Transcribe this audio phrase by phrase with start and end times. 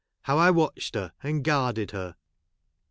[0.25, 2.15] Iioav I Avatched her, and guarded her